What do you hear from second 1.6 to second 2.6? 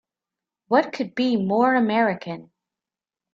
American!